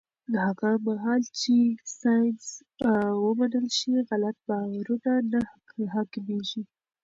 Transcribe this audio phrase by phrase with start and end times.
[0.47, 1.55] هغه مهال چې
[1.99, 2.43] ساینس
[3.23, 5.41] ومنل شي، غلط باورونه نه
[5.95, 6.61] حاکمېږي.